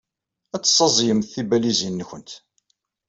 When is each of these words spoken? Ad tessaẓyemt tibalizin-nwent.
Ad 0.55 0.61
tessaẓyemt 0.63 1.31
tibalizin-nwent. 1.33 2.29